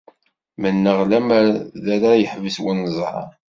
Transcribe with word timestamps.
Mennaɣ 0.61 0.99
lemmer 1.11 1.45
d 1.83 1.85
ara 1.95 2.11
yeḥbes 2.21 2.57
wenẓar. 2.63 3.27